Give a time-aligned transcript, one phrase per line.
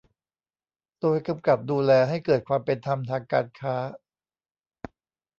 [1.01, 3.75] โดยกำกับดูแลให้เกิดความเป็นธรรมทางการค้า